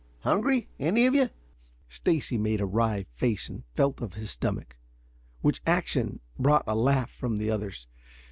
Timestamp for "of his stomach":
4.01-4.77